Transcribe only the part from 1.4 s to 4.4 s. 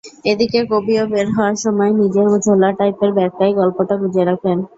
সময় নিজের ঝোলা টাইপের ব্যাগটায় গল্পটা গুঁজে